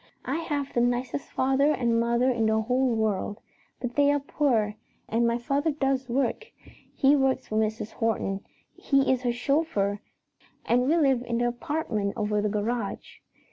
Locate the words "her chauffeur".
9.21-9.99